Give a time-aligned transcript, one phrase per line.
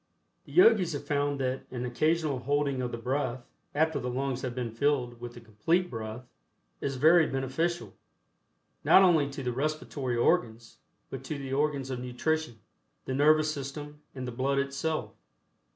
[0.45, 4.55] The Yogis have found that an occasional holding of the breath, after the lungs have
[4.55, 6.25] been filled with the Complete Breath,
[6.79, 7.95] is very beneficial,
[8.83, 10.79] not only to the respiratory organs
[11.11, 12.57] but to the organs of nutrition,
[13.05, 15.13] the nervous system and the blood itself.